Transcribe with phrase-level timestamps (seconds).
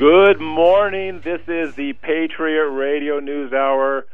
[0.00, 1.20] Good morning.
[1.22, 4.06] This is the Patriot Radio News Hour.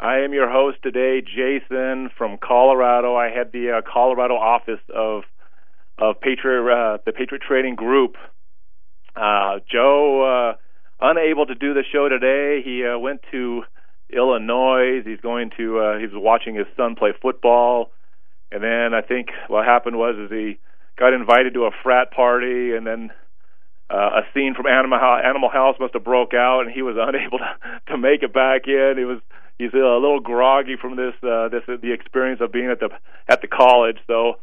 [0.00, 3.14] I am your host today, Jason from Colorado.
[3.14, 5.22] I had the uh, Colorado office of
[5.96, 8.16] of Patriot uh, the Patriot Trading Group.
[9.14, 10.56] Uh, Joe uh,
[11.00, 12.60] unable to do the show today.
[12.64, 13.62] He uh, went to
[14.10, 15.02] Illinois.
[15.06, 17.92] He's going to uh, he was watching his son play football,
[18.50, 20.58] and then I think what happened was is he
[20.98, 23.12] got invited to a frat party, and then
[23.90, 26.96] uh, a scene from Animal House, Animal House must have broke out, and he was
[27.00, 28.94] unable to to make it back in.
[28.98, 29.20] He was
[29.58, 32.90] he's a little groggy from this uh, this the experience of being at the
[33.28, 33.98] at the college.
[34.06, 34.34] So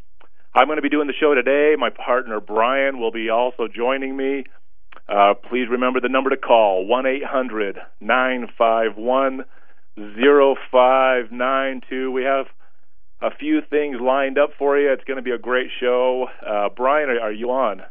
[0.54, 1.74] I'm going to be doing the show today.
[1.78, 4.44] My partner Brian will be also joining me.
[5.08, 9.44] Uh, please remember the number to call one eight hundred nine five one
[9.96, 12.10] zero five nine two.
[12.10, 12.46] We have
[13.22, 14.92] a few things lined up for you.
[14.92, 16.26] It's going to be a great show.
[16.44, 17.82] Uh, Brian, are, are you on?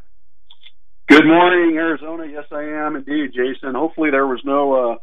[1.08, 2.26] Good morning, Arizona.
[2.26, 3.76] Yes, I am indeed, Jason.
[3.76, 4.96] Hopefully, there was no uh,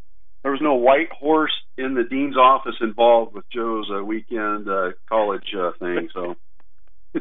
[0.43, 4.91] there was no white horse in the dean's office involved with Joe's uh, weekend uh,
[5.09, 6.09] college uh, thing.
[6.13, 6.35] So.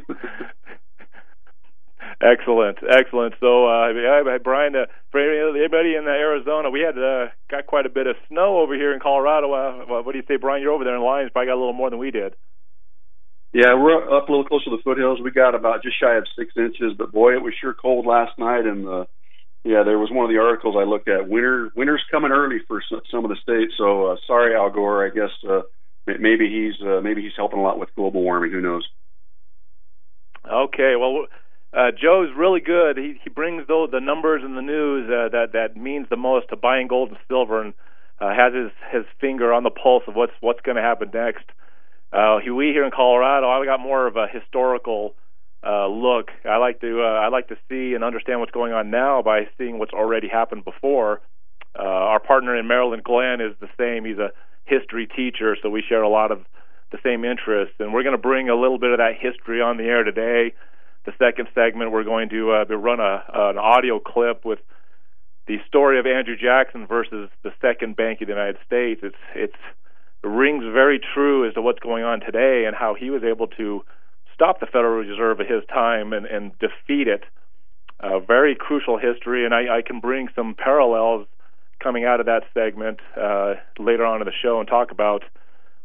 [2.21, 3.35] excellent, excellent.
[3.39, 8.07] So, uh, Brian, uh, for anybody in Arizona, we had uh, got quite a bit
[8.07, 9.53] of snow over here in Colorado.
[9.53, 10.63] Uh, what do you say, Brian?
[10.63, 12.33] You're over there in Lyons, probably got a little more than we did.
[13.53, 15.19] Yeah, we're up a little closer to the foothills.
[15.21, 18.39] We got about just shy of six inches, but boy, it was sure cold last
[18.39, 18.65] night.
[18.65, 19.05] And uh,
[19.63, 21.27] yeah, there was one of the articles I looked at.
[21.27, 23.73] Winter, winter's coming early for some of the states.
[23.77, 25.05] So uh, sorry, Al Gore.
[25.05, 25.61] I guess uh,
[26.07, 28.51] maybe he's uh, maybe he's helping a lot with global warming.
[28.51, 28.87] Who knows?
[30.49, 31.27] Okay, well,
[31.73, 32.97] uh, Joe's really good.
[32.97, 36.47] He he brings those the numbers and the news uh, that that means the most
[36.49, 37.73] to buying gold and silver, and
[38.21, 41.43] uh, has his his finger on the pulse of what's what's going to happen next.
[42.11, 45.15] Uh, we here in Colorado, I got more of a historical
[45.65, 46.29] uh, look.
[46.43, 49.47] I like to uh, I like to see and understand what's going on now by
[49.57, 51.21] seeing what's already happened before.
[51.77, 54.03] Uh, our partner in Maryland, Glenn, is the same.
[54.03, 54.31] He's a
[54.65, 56.41] history teacher, so we share a lot of
[56.91, 57.75] the same interests.
[57.79, 60.53] And we're going to bring a little bit of that history on the air today.
[61.05, 64.59] The second segment, we're going to uh, run a, an audio clip with
[65.47, 68.99] the story of Andrew Jackson versus the second bank of the United States.
[69.01, 69.55] It's it's
[70.23, 73.83] rings very true as to what's going on today and how he was able to
[74.33, 77.23] stop the Federal Reserve at his time and, and defeat it.
[77.99, 81.27] Uh, very crucial history, and I, I can bring some parallels
[81.81, 85.23] coming out of that segment uh, later on in the show and talk about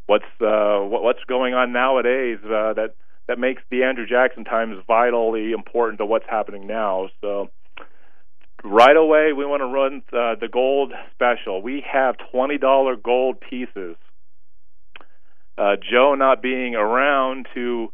[0.07, 2.95] what's uh, what, what's going on nowadays uh, that
[3.29, 7.09] that makes the Andrew Jackson times vitally important to what's happening now.
[7.21, 7.51] So
[8.65, 11.61] right away, we want to run uh, the gold special.
[11.61, 13.97] We have twenty dollar gold pieces
[15.59, 17.93] uh, Joe not being around to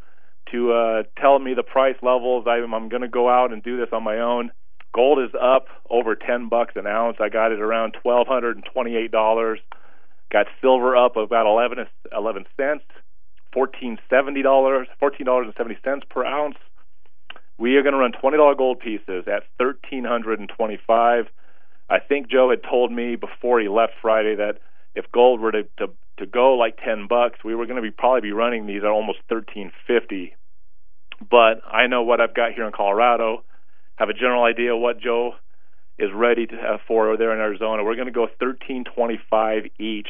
[0.50, 2.46] to uh, tell me the price levels.
[2.46, 4.50] I'm, I'm going to go out and do this on my own.
[4.94, 7.16] Gold is up over ten bucks an ounce.
[7.20, 9.60] I got it around twelve hundred and twenty-eight dollars.
[10.30, 12.84] Got silver up about eleven eleven cents,
[13.52, 16.56] fourteen seventy dollars, fourteen dollars and seventy cents per ounce.
[17.58, 21.26] We are going to run twenty dollar gold pieces at thirteen hundred and twenty-five.
[21.88, 24.58] I think Joe had told me before he left Friday that
[24.94, 27.90] if gold were to, to to go like 10 bucks, we were going to be
[27.90, 30.34] probably be running these at almost 1350.
[31.30, 33.44] But I know what I've got here in Colorado,
[33.96, 35.32] have a general idea what Joe
[35.98, 37.84] is ready to have for over there in Arizona.
[37.84, 40.08] We're going to go 1325 each.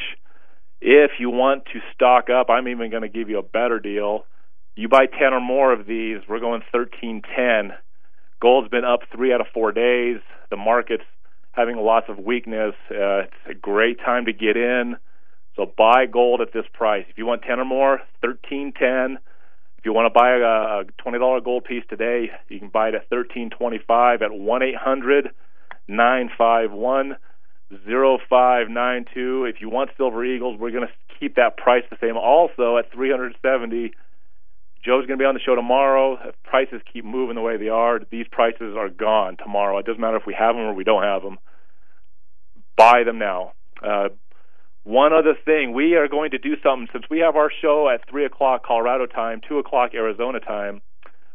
[0.81, 4.25] If you want to stock up, I'm even going to give you a better deal.
[4.75, 7.77] You buy 10 or more of these, we're going 1310.
[8.41, 10.19] Gold's been up 3 out of 4 days.
[10.49, 11.05] The market's
[11.51, 12.73] having lots of weakness.
[12.89, 14.97] Uh, it's a great time to get in.
[15.55, 17.05] So buy gold at this price.
[17.09, 19.19] If you want 10 or more, 1310.
[19.77, 22.95] If you want to buy a, a $20 gold piece today, you can buy it
[22.95, 24.31] at 1325 at
[25.89, 27.17] 1-800-951
[27.85, 29.45] 0592.
[29.45, 32.91] If you want Silver Eagles, we're going to keep that price the same also at
[32.91, 33.91] 370.
[34.83, 36.17] Joe's going to be on the show tomorrow.
[36.27, 39.77] If prices keep moving the way they are, these prices are gone tomorrow.
[39.77, 41.37] It doesn't matter if we have them or we don't have them.
[42.75, 43.53] Buy them now.
[43.81, 44.09] Uh,
[44.83, 48.07] one other thing, we are going to do something since we have our show at
[48.09, 50.81] three o'clock Colorado time, two o'clock Arizona time.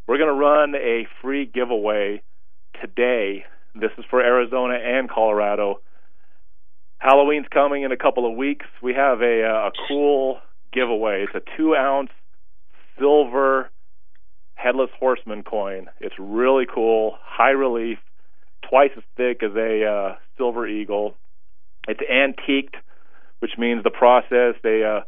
[0.06, 2.22] We're going to run a free giveaway
[2.80, 3.44] today.
[3.74, 5.80] This is for Arizona and Colorado.
[6.98, 8.66] Halloween's coming in a couple of weeks.
[8.82, 10.38] We have a, a cool
[10.72, 11.24] giveaway.
[11.24, 12.10] It's a two ounce
[12.98, 13.70] silver
[14.54, 15.86] headless horseman coin.
[16.00, 17.98] It's really cool, high relief,
[18.68, 21.14] twice as thick as a uh, silver eagle.
[21.86, 22.76] It's antiqued
[23.40, 25.00] which means the process they uh,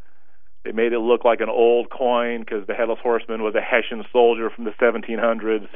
[0.64, 4.04] they made it look like an old coin because the headless horseman was a Hessian
[4.12, 5.68] soldier from the 1700s.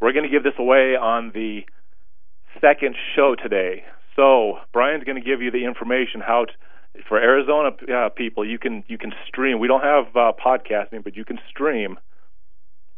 [0.00, 1.60] We're going to give this away on the
[2.60, 3.84] second show today.
[4.16, 8.58] So Brian's going to give you the information how to, for Arizona uh, people you
[8.58, 9.58] can you can stream.
[9.58, 11.98] We don't have uh, podcasting, but you can stream.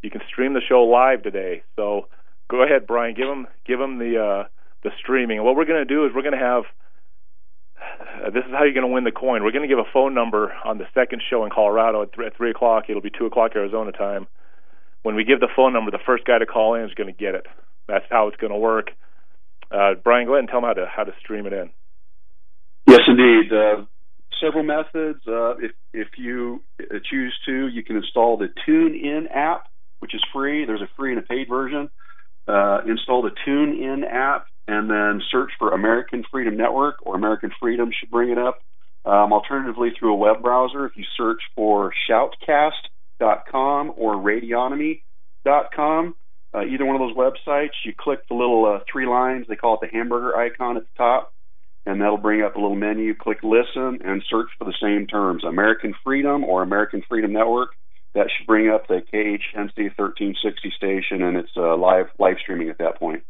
[0.01, 1.63] You can stream the show live today.
[1.75, 2.07] So
[2.49, 3.15] go ahead, Brian.
[3.15, 4.47] Give them give them the uh,
[4.83, 5.43] the streaming.
[5.43, 6.63] What we're going to do is we're going to have.
[7.79, 9.43] Uh, this is how you're going to win the coin.
[9.43, 12.25] We're going to give a phone number on the second show in Colorado at three,
[12.27, 12.85] at three o'clock.
[12.89, 14.27] It'll be two o'clock Arizona time.
[15.03, 17.17] When we give the phone number, the first guy to call in is going to
[17.17, 17.45] get it.
[17.87, 18.89] That's how it's going to work.
[19.71, 21.69] Uh, Brian, go ahead and tell them how to how to stream it in.
[22.87, 23.51] Yes, indeed.
[23.51, 23.85] Uh,
[24.41, 25.19] several methods.
[25.27, 29.67] Uh, if if you choose to, you can install the TuneIn app,
[29.99, 30.65] which is free.
[30.65, 31.89] There's a free and a paid version.
[32.47, 37.91] Uh, install the TuneIn app and then search for American Freedom Network or American Freedom
[37.97, 38.59] should bring it up.
[39.05, 46.15] Um, alternatively, through a web browser, if you search for shoutcast.com or radionomy.com,
[46.55, 49.75] uh, either one of those websites, you click the little uh, three lines, they call
[49.75, 51.33] it the hamburger icon at the top,
[51.85, 53.13] and that'll bring up a little menu.
[53.13, 57.69] Click listen and search for the same terms American Freedom or American Freedom Network.
[58.15, 62.79] That should bring up the KHNC 1360 station, and it's uh, live live streaming at
[62.79, 63.23] that point.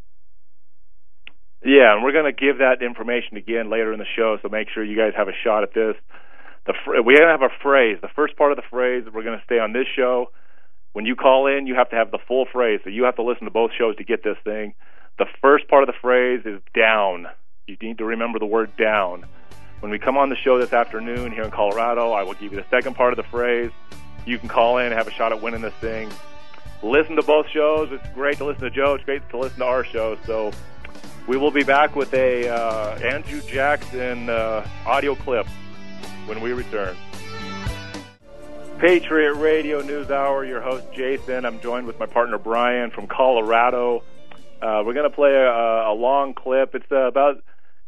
[1.65, 4.69] Yeah, and we're going to give that information again later in the show, so make
[4.69, 5.95] sure you guys have a shot at this.
[6.67, 7.97] The fr- we're going to have a phrase.
[8.01, 10.29] The first part of the phrase we're going to stay on this show.
[10.93, 13.23] When you call in, you have to have the full phrase, so you have to
[13.23, 14.75] listen to both shows to get this thing.
[15.17, 17.25] The first part of the phrase is down.
[17.65, 19.25] You need to remember the word down.
[19.79, 22.61] When we come on the show this afternoon here in Colorado, I will give you
[22.61, 23.71] the second part of the phrase.
[24.27, 26.11] You can call in and have a shot at winning this thing.
[26.83, 27.89] Listen to both shows.
[27.91, 28.93] It's great to listen to Joe.
[28.93, 30.15] It's great to listen to our show.
[30.25, 30.51] So
[31.27, 35.47] we will be back with a uh, Andrew Jackson uh, audio clip
[36.27, 36.95] when we return.
[38.77, 41.45] Patriot Radio News Hour, your host Jason.
[41.45, 44.03] I'm joined with my partner Brian from Colorado.
[44.61, 46.75] Uh, we're going to play a, a, long clip.
[46.75, 47.41] It's uh, about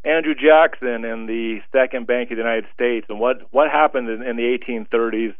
[0.04, 4.22] Andrew Jackson and the Second Bank of the United States and what what happened in,
[4.22, 5.34] in the 1830s.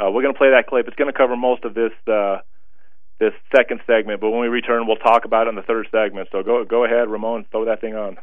[0.00, 0.86] Uh, we're going to play that clip.
[0.86, 2.38] It's going to cover most of this uh,
[3.18, 6.28] this second segment, but when we return, we'll talk about it in the third segment.
[6.32, 8.18] So go go ahead, Ramon, throw that thing on.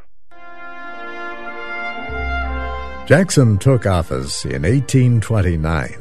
[3.06, 5.96] Jackson took office in 1829.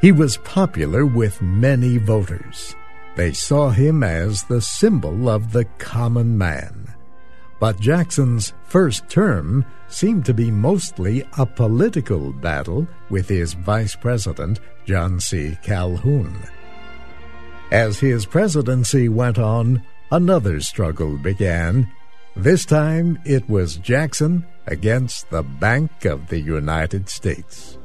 [0.00, 2.74] He was popular with many voters.
[3.14, 6.92] They saw him as the symbol of the common man.
[7.60, 14.58] But Jackson's first term seemed to be mostly a political battle with his vice president,
[14.84, 15.56] John C.
[15.62, 16.36] Calhoun.
[17.72, 21.90] As his presidency went on, another struggle began.
[22.36, 27.78] This time it was Jackson against the Bank of the United States.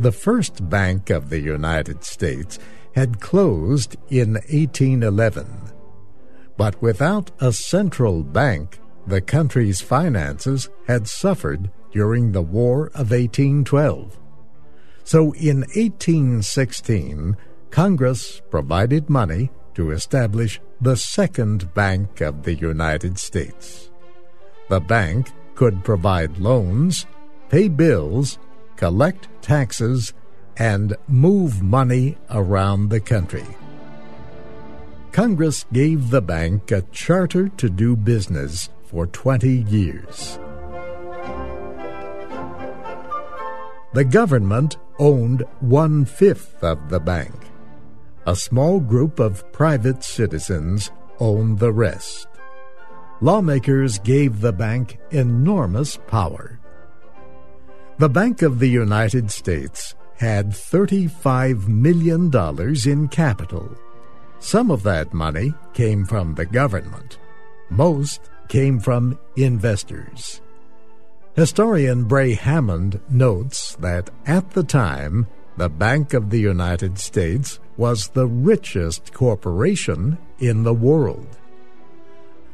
[0.00, 2.58] The first Bank of the United States
[2.96, 5.46] had closed in 1811.
[6.56, 14.18] But without a central bank, the country's finances had suffered during the War of 1812.
[15.04, 17.36] So in 1816,
[17.76, 23.90] Congress provided money to establish the Second Bank of the United States.
[24.70, 27.04] The bank could provide loans,
[27.50, 28.38] pay bills,
[28.76, 30.14] collect taxes,
[30.56, 33.44] and move money around the country.
[35.12, 40.38] Congress gave the bank a charter to do business for 20 years.
[43.92, 47.34] The government owned one fifth of the bank.
[48.26, 50.90] A small group of private citizens
[51.20, 52.26] owned the rest.
[53.20, 56.58] Lawmakers gave the bank enormous power.
[57.98, 62.30] The Bank of the United States had $35 million
[62.84, 63.70] in capital.
[64.40, 67.18] Some of that money came from the government.
[67.70, 70.42] Most came from investors.
[71.36, 78.08] Historian Bray Hammond notes that at the time, the Bank of the United States was
[78.08, 81.26] the richest corporation in the world.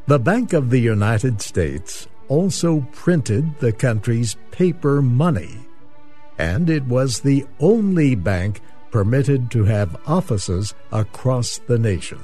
[0.07, 5.59] The Bank of the United States also printed the country's paper money,
[6.39, 8.61] and it was the only bank
[8.91, 12.21] permitted to have offices across the nation.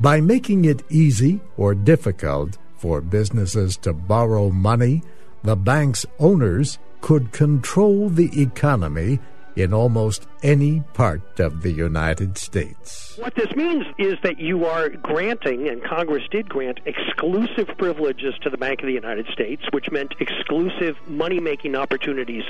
[0.00, 5.02] By making it easy or difficult for businesses to borrow money,
[5.42, 9.20] the bank's owners could control the economy
[9.56, 13.16] in almost any part of the United States.
[13.18, 18.50] What this means is that you are granting, and Congress did grant, exclusive privileges to
[18.50, 22.44] the Bank of the United States, which meant exclusive money making opportunities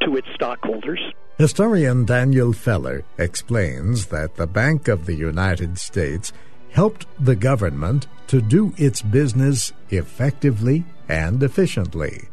[0.00, 1.00] to its stockholders.
[1.38, 6.32] Historian Daniel Feller explains that the Bank of the United States
[6.70, 12.28] helped the government to do its business effectively and efficiently,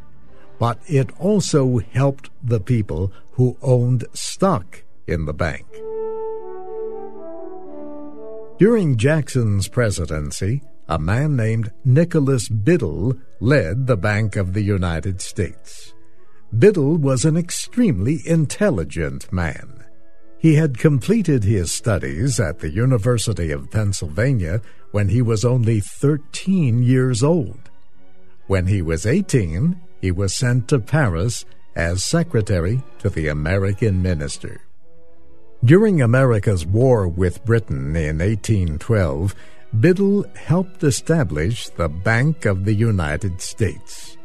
[0.59, 5.65] but it also helped the people who owned stock in the bank.
[8.59, 15.93] During Jackson's presidency, a man named Nicholas Biddle led the Bank of the United States.
[16.57, 19.83] Biddle was an extremely intelligent man.
[20.37, 26.83] He had completed his studies at the University of Pennsylvania when he was only 13
[26.83, 27.71] years old.
[28.47, 31.45] When he was 18, he was sent to Paris
[31.77, 34.59] as secretary to the American minister.
[35.63, 39.33] During America's war with Britain in 1812,
[39.79, 44.17] Biddle helped establish the Bank of the United States.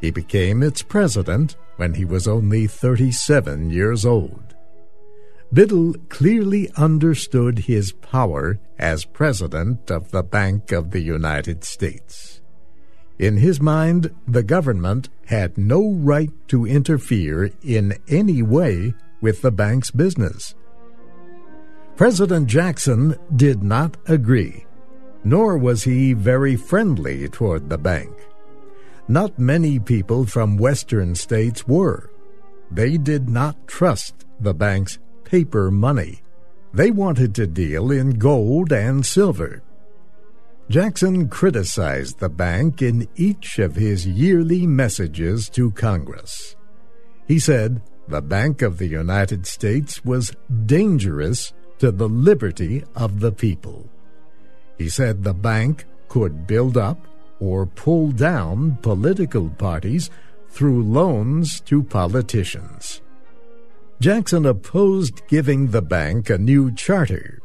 [0.00, 4.54] He became its president when he was only 37 years old.
[5.52, 12.40] Biddle clearly understood his power as president of the Bank of the United States.
[13.18, 19.50] In his mind, the government had no right to interfere in any way with the
[19.50, 20.54] bank's business.
[21.96, 24.64] President Jackson did not agree
[25.24, 28.10] nor was he very friendly toward the bank.
[29.08, 32.10] Not many people from western states were.
[32.70, 36.22] They did not trust the bank's paper money.
[36.72, 39.62] They wanted to deal in gold and silver.
[40.68, 46.56] Jackson criticized the bank in each of his yearly messages to Congress.
[47.26, 50.34] He said the Bank of the United States was
[50.66, 53.88] dangerous to the liberty of the people.
[54.76, 56.98] He said the bank could build up
[57.40, 60.10] or pull down political parties
[60.50, 63.00] through loans to politicians.
[64.00, 67.40] Jackson opposed giving the bank a new charter.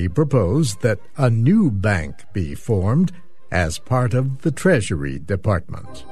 [0.00, 3.12] He proposed that a new bank be formed
[3.52, 6.06] as part of the Treasury Department.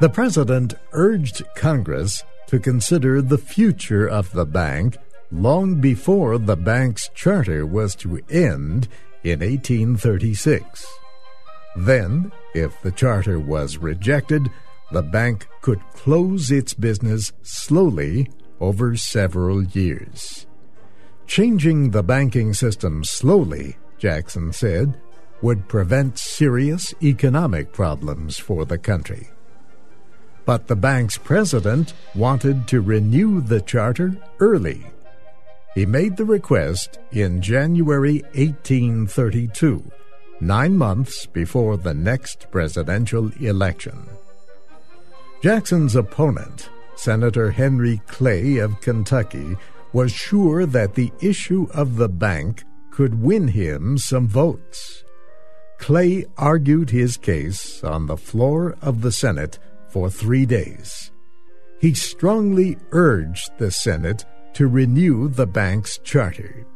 [0.00, 4.98] The President urged Congress to consider the future of the bank
[5.32, 8.86] long before the bank's charter was to end
[9.24, 10.86] in 1836.
[11.74, 14.50] Then, if the charter was rejected,
[14.92, 18.28] the bank could close its business slowly
[18.60, 20.46] over several years.
[21.26, 25.00] Changing the banking system slowly, Jackson said,
[25.42, 29.28] would prevent serious economic problems for the country.
[30.44, 34.86] But the bank's president wanted to renew the charter early
[35.78, 39.88] he made the request in January 1832,
[40.40, 44.08] nine months before the next presidential election.
[45.40, 46.68] Jackson's opponent,
[46.98, 49.56] Senator Henry Clay of Kentucky,
[49.92, 55.04] was sure that the issue of the bank could win him some votes.
[55.78, 61.12] Clay argued his case on the floor of the Senate for three days.
[61.80, 64.24] He strongly urged the Senate
[64.54, 66.66] to renew the bank's charter.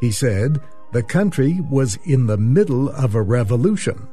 [0.00, 0.60] He said
[0.92, 4.08] the country was in the middle of a revolution,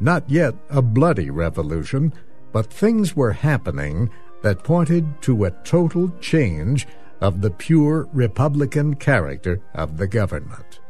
[0.00, 2.14] not yet a bloody revolution,
[2.52, 4.10] but things were happening
[4.42, 6.86] that pointed to a total change
[7.20, 10.80] of the pure Republican character of the government.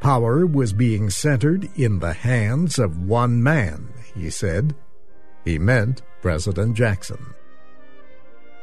[0.00, 4.74] Power was being centered in the hands of one man, he said.
[5.44, 7.34] He meant President Jackson.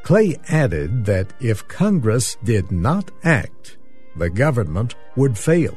[0.02, 3.76] Clay added that if Congress did not act,
[4.16, 5.76] the government would fail.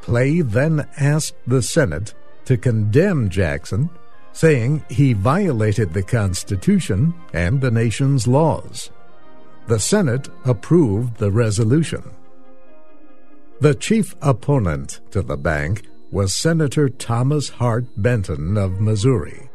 [0.00, 2.14] Clay then asked the Senate
[2.44, 3.90] to condemn Jackson,
[4.38, 8.92] saying he violated the Constitution and the nation's laws.
[9.66, 12.04] The Senate approved the resolution.
[13.60, 19.50] The chief opponent to the bank was Senator Thomas Hart Benton of Missouri.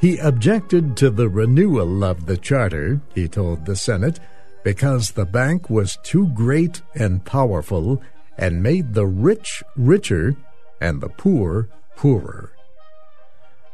[0.00, 4.20] He objected to the renewal of the charter, he told the Senate,
[4.62, 8.00] because the bank was too great and powerful
[8.36, 10.36] and made the rich richer
[10.80, 12.52] and the poor poorer.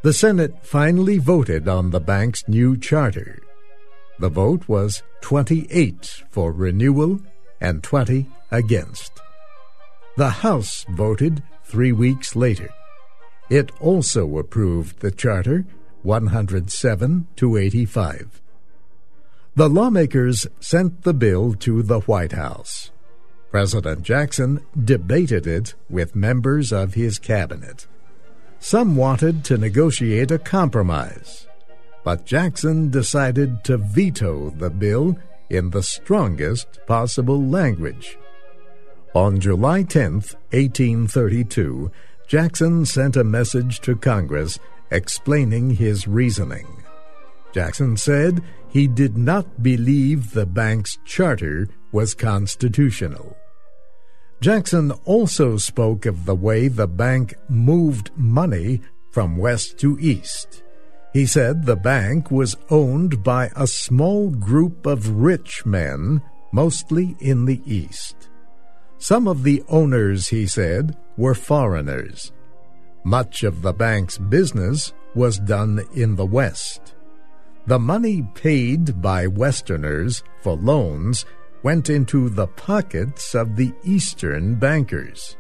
[0.05, 3.39] The Senate finally voted on the bank's new charter.
[4.19, 7.23] The vote was 28 for renewal
[7.59, 9.13] and 20 against.
[10.19, 12.69] The House voted three weeks later.
[13.49, 15.65] It also approved the charter
[16.03, 18.43] 107 to 85.
[19.57, 22.91] The lawmakers sent the bill to the White House.
[23.51, 27.87] President Jackson debated it with members of his cabinet.
[28.65, 31.47] Some wanted to negotiate a compromise,
[32.03, 35.19] but Jackson decided to veto the bill
[35.51, 38.17] in the strongest possible language.
[39.15, 41.93] On July 10, 1832,
[42.27, 44.59] Jackson sent a message to Congress
[44.91, 46.85] explaining his reasoning.
[47.53, 53.37] Jackson said he did not believe the bank's charter was constitutional.
[54.45, 58.79] Jackson also spoke of the way the bank moved money
[59.11, 60.63] from west to east.
[61.15, 66.21] He said the bank was owned by a small group of rich men,
[66.53, 68.29] mostly in the east.
[68.99, 72.31] Some of the owners, he said, were foreigners.
[73.03, 76.95] Much of the bank's business was done in the west.
[77.67, 81.25] The money paid by Westerners for loans
[81.65, 85.37] went into the pockets of the Eastern bankers.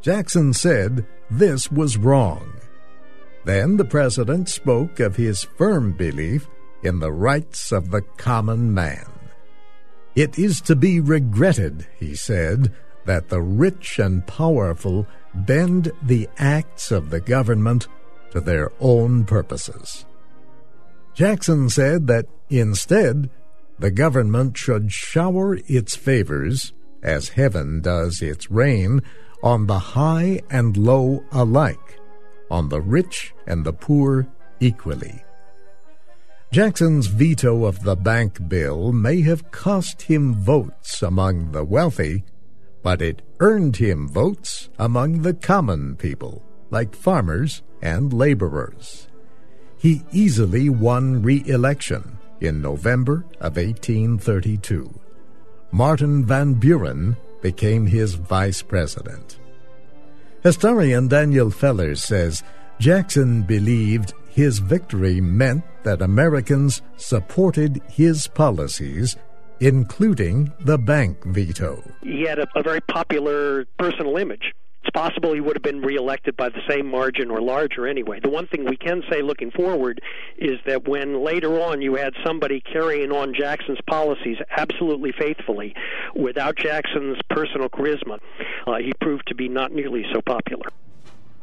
[0.00, 2.52] Jackson said this was wrong.
[3.44, 6.48] Then the president spoke of his firm belief
[6.82, 9.06] in the rights of the common man.
[10.16, 12.72] It is to be regretted, he said,
[13.04, 17.88] that the rich and powerful bend the acts of the government
[18.30, 20.06] to their own purposes.
[21.14, 23.28] Jackson said that instead,
[23.82, 26.72] the government should shower its favors,
[27.02, 29.02] as heaven does its rain,
[29.42, 31.98] on the high and low alike,
[32.48, 34.28] on the rich and the poor
[34.60, 35.24] equally.
[36.52, 42.22] Jackson's veto of the bank bill may have cost him votes among the wealthy,
[42.84, 49.08] but it earned him votes among the common people, like farmers and laborers.
[49.76, 54.90] He easily won re election in November of 1832.
[55.70, 59.38] Martin Van Buren became his vice president.
[60.42, 62.42] Historian Daniel Feller says
[62.78, 69.16] Jackson believed his victory meant that Americans supported his policies,
[69.60, 71.82] including the bank veto.
[72.02, 74.52] He had a, a very popular personal image.
[74.82, 78.18] It's possible he would have been reelected by the same margin or larger anyway.
[78.20, 80.00] The one thing we can say looking forward
[80.36, 85.74] is that when later on you had somebody carrying on Jackson's policies absolutely faithfully,
[86.16, 88.18] without Jackson's personal charisma,
[88.66, 90.66] uh, he proved to be not nearly so popular.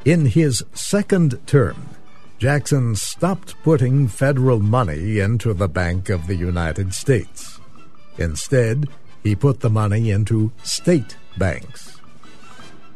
[0.03, 1.89] In his second term,
[2.39, 7.59] Jackson stopped putting federal money into the Bank of the United States.
[8.17, 8.87] Instead,
[9.23, 11.98] he put the money into state banks.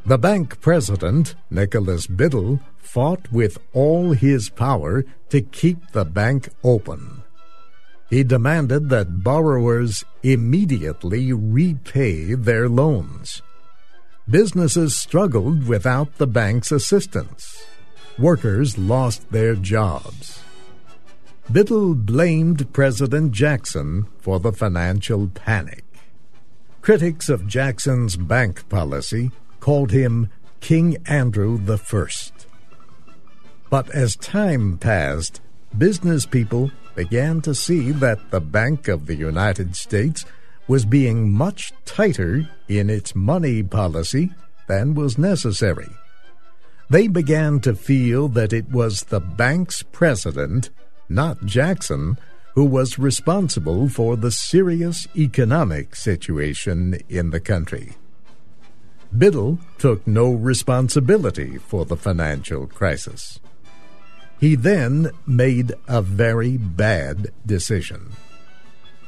[0.05, 7.23] The bank president, Nicholas Biddle, fought with all his power to keep the bank open.
[8.09, 13.41] He demanded that borrowers immediately repay their loans.
[14.29, 17.65] Businesses struggled without the bank's assistance.
[18.19, 20.41] Workers lost their jobs.
[21.49, 25.85] Biddle blamed President Jackson for the financial panic.
[26.81, 29.31] Critics of Jackson's bank policy
[29.63, 30.27] called him
[30.59, 32.47] King Andrew the First.
[33.69, 35.39] But as time passed,
[35.77, 40.25] business people began to see that the Bank of the United States
[40.67, 44.31] was being much tighter in its money policy
[44.67, 45.87] than was necessary.
[46.89, 50.71] They began to feel that it was the bank's president,
[51.07, 52.17] not Jackson,
[52.53, 57.95] who was responsible for the serious economic situation in the country.
[59.17, 63.39] Biddle took no responsibility for the financial crisis.
[64.39, 68.13] He then made a very bad decision.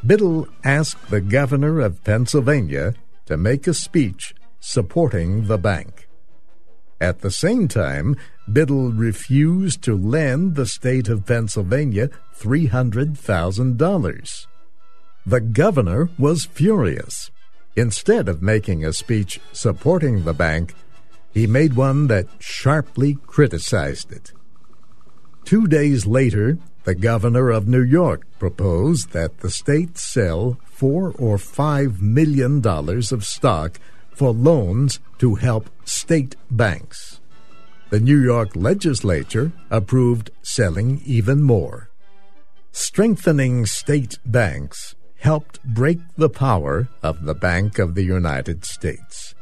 [0.06, 2.94] Biddle asked the governor of Pennsylvania
[3.26, 6.08] to make a speech supporting the bank.
[7.02, 8.16] At the same time,
[8.52, 14.48] Biddle refused to lend the state of Pennsylvania $300,000.
[15.26, 17.32] The governor was furious
[17.76, 20.74] Instead of making a speech supporting the bank,
[21.34, 24.32] he made one that sharply criticized it.
[25.44, 31.38] Two days later, the governor of New York proposed that the state sell four or
[31.38, 33.80] five million dollars of stock
[34.12, 37.20] for loans to help state banks.
[37.90, 41.90] The New York legislature approved selling even more.
[42.72, 49.34] Strengthening state banks helped break the power of the Bank of the United States.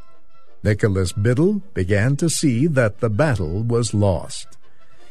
[0.64, 4.48] Nicholas Biddle began to see that the battle was lost.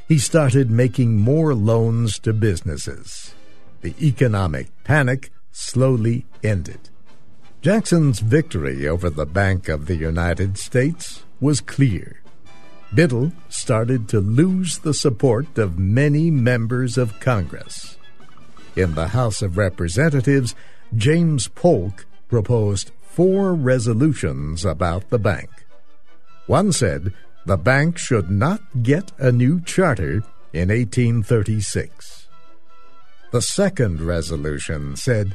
[0.08, 3.34] He started making more loans to businesses.
[3.82, 6.88] The economic panic slowly ended.
[7.60, 12.22] Jackson's victory over the Bank of the United States was clear.
[12.94, 17.98] Biddle started to lose the support of many members of Congress.
[18.74, 20.54] In the House of Representatives,
[20.94, 25.50] James Polk proposed four resolutions about the bank.
[26.46, 27.12] One said
[27.44, 32.28] the bank should not get a new charter in 1836.
[33.30, 35.34] The second resolution said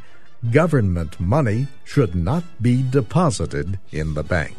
[0.52, 4.58] government money should not be deposited in the bank.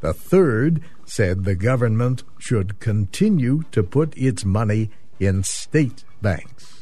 [0.00, 6.75] The third said the government should continue to put its money in state banks.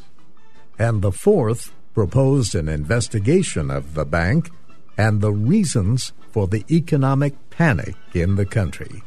[0.79, 4.51] And the fourth proposed an investigation of the bank
[4.97, 9.03] and the reasons for the economic panic in the country.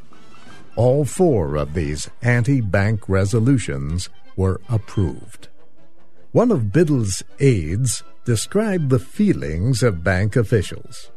[0.75, 5.49] All four of these anti bank resolutions were approved.
[6.31, 11.11] One of Biddle's aides described the feelings of bank officials.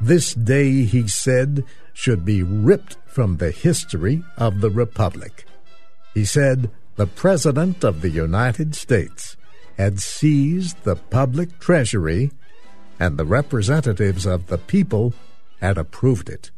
[0.00, 5.46] This day, he said, should be ripped from the history of the Republic.
[6.12, 9.36] He said the President of the United States
[9.76, 12.30] had seized the public treasury
[13.00, 15.12] and the representatives of the people
[15.60, 16.50] had approved it.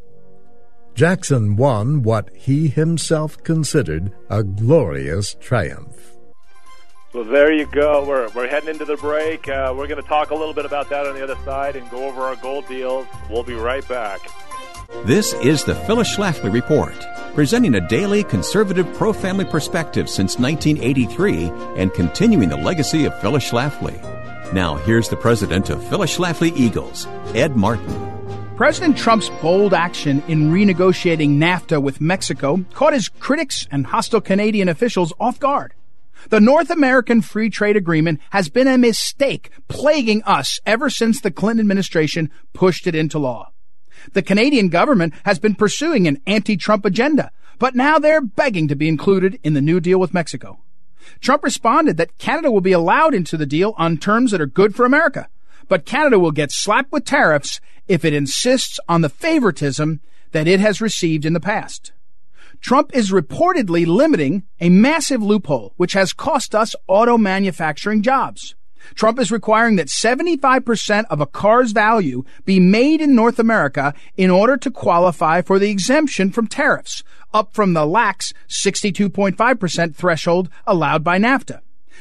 [0.95, 6.17] Jackson won what he himself considered a glorious triumph.
[7.13, 8.05] Well, there you go.
[8.07, 9.49] We're, we're heading into the break.
[9.49, 11.89] Uh, we're going to talk a little bit about that on the other side and
[11.91, 13.07] go over our gold deals.
[13.31, 14.21] We'll be right back.
[15.05, 16.95] This is the Phyllis Schlafly Report,
[17.35, 23.51] presenting a daily conservative pro family perspective since 1983 and continuing the legacy of Phyllis
[23.51, 24.01] Schlafly.
[24.53, 28.55] Now, here's the president of Phyllis Schlafly Eagles, Ed Martin.
[28.57, 34.69] President Trump's bold action in renegotiating NAFTA with Mexico caught his critics and hostile Canadian
[34.69, 35.75] officials off guard.
[36.31, 41.31] The North American Free Trade Agreement has been a mistake plaguing us ever since the
[41.31, 43.51] Clinton administration pushed it into law.
[44.13, 48.89] The Canadian government has been pursuing an anti-Trump agenda, but now they're begging to be
[48.89, 50.59] included in the new deal with Mexico.
[51.21, 54.75] Trump responded that Canada will be allowed into the deal on terms that are good
[54.75, 55.29] for America,
[55.69, 60.01] but Canada will get slapped with tariffs if it insists on the favoritism
[60.33, 61.93] that it has received in the past.
[62.61, 68.55] Trump is reportedly limiting a massive loophole which has cost us auto manufacturing jobs.
[68.95, 74.31] Trump is requiring that 75% of a car's value be made in North America in
[74.31, 77.03] order to qualify for the exemption from tariffs,
[77.35, 81.61] up from the lax 62.5% threshold allowed by NAFTA.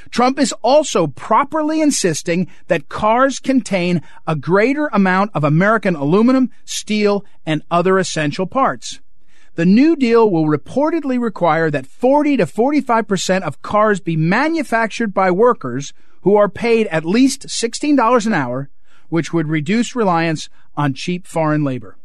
[0.10, 7.26] Trump is also properly insisting that cars contain a greater amount of American aluminum, steel,
[7.46, 9.00] and other essential parts.
[9.56, 15.32] The New Deal will reportedly require that 40 to 45% of cars be manufactured by
[15.32, 18.70] workers who are paid at least $16 an hour,
[19.08, 21.96] which would reduce reliance on cheap foreign labor.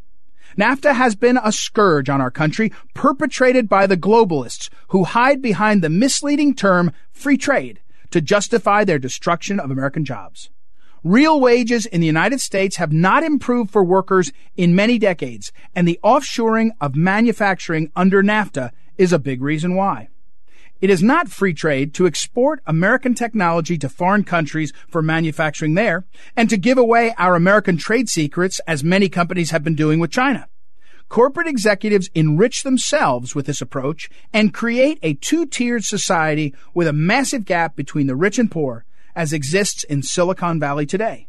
[0.56, 5.82] NAFTA has been a scourge on our country, perpetrated by the globalists who hide behind
[5.82, 7.80] the misleading term free trade
[8.12, 10.50] to justify their destruction of American jobs.
[11.02, 15.88] Real wages in the United States have not improved for workers in many decades, and
[15.88, 20.08] the offshoring of manufacturing under NAFTA is a big reason why.
[20.82, 26.04] It is not free trade to export American technology to foreign countries for manufacturing there
[26.36, 30.10] and to give away our American trade secrets as many companies have been doing with
[30.10, 30.48] China.
[31.08, 37.46] Corporate executives enrich themselves with this approach and create a two-tiered society with a massive
[37.46, 38.84] gap between the rich and poor
[39.20, 41.28] as exists in Silicon Valley today.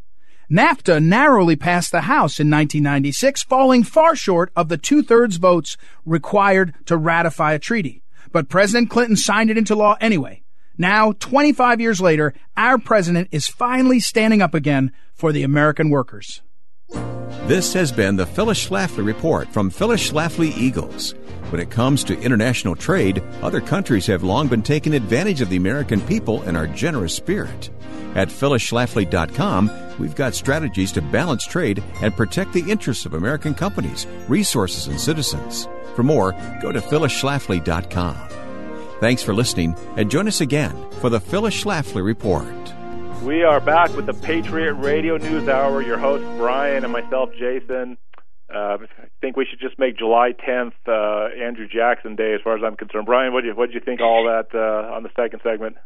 [0.50, 5.76] NAFTA narrowly passed the House in 1996, falling far short of the two-thirds votes
[6.06, 8.02] required to ratify a treaty.
[8.32, 10.42] But President Clinton signed it into law anyway.
[10.78, 16.42] Now, 25 years later, our president is finally standing up again for the American workers.
[17.48, 21.14] This has been the Phyllis Schlafly Report from Phyllis Schlafly Eagles.
[21.50, 25.58] When it comes to international trade, other countries have long been taking advantage of the
[25.58, 27.70] American people and our generous spirit.
[28.16, 34.08] At phyllisschlafly.com, we've got strategies to balance trade and protect the interests of American companies,
[34.28, 35.68] resources, and citizens.
[35.96, 38.30] For more, go to phyllisschlafly.com.
[39.02, 42.72] Thanks for listening, and join us again for the Phyllis Schlafly Report.
[43.22, 45.84] We are back with the Patriot Radio News Hour.
[45.84, 47.96] Your host Brian and myself, Jason.
[48.50, 52.58] Uh, I think we should just make July 10th uh, Andrew Jackson Day, as far
[52.58, 53.06] as I'm concerned.
[53.06, 55.78] Brian, what do you what do you think all that uh, on the second segment?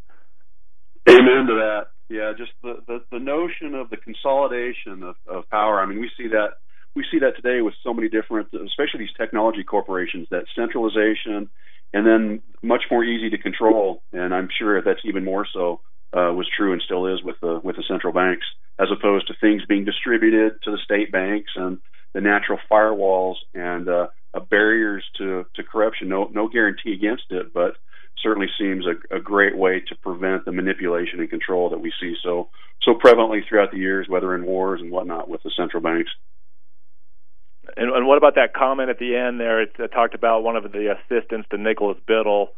[1.10, 1.88] Amen to that.
[2.08, 5.82] Yeah, just the, the the notion of the consolidation of, of power.
[5.82, 6.52] I mean, we see that
[6.96, 11.50] we see that today with so many different, especially these technology corporations, that centralization
[11.94, 14.04] and then much more easy to control.
[14.14, 15.82] And I'm sure that's even more so
[16.16, 18.46] uh, was true and still is with the with the central banks,
[18.80, 21.80] as opposed to things being distributed to the state banks and
[22.14, 24.08] the natural firewalls and uh,
[24.50, 26.10] barriers to to corruption.
[26.10, 27.76] No no guarantee against it, but
[28.24, 32.16] certainly seems a, a great way to prevent the manipulation and control that we see
[32.24, 32.50] so
[32.82, 36.12] so prevalently throughout the years, whether in wars and whatnot with the central banks.
[37.76, 39.62] And, and what about that comment at the end there?
[39.62, 42.50] It, talked about one of the assistants to Nicholas Biddle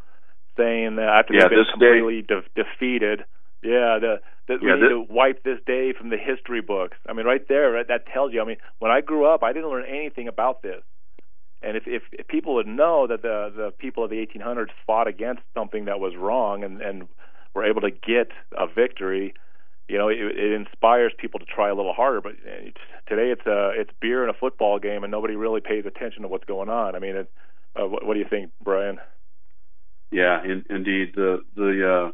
[0.56, 3.24] saying that after yeah, they've been completely day, de- defeated,
[3.62, 6.96] yeah, the, that yeah, we need to wipe this day from the history books.
[7.08, 8.40] I mean, right there, right, that tells you.
[8.40, 10.82] I mean, when I grew up, I didn't learn anything about this.
[11.60, 15.08] And if, if, if people would know that the the people of the 1800s fought
[15.08, 17.08] against something that was wrong and and
[17.54, 19.34] were able to get a victory,
[19.88, 22.20] you know, it, it inspires people to try a little harder.
[22.20, 22.70] But uh,
[23.08, 26.28] today it's a it's beer and a football game, and nobody really pays attention to
[26.28, 26.94] what's going on.
[26.94, 27.32] I mean, it,
[27.74, 28.98] uh, what, what do you think, Brian?
[30.12, 31.12] Yeah, in, indeed.
[31.16, 32.12] The the uh,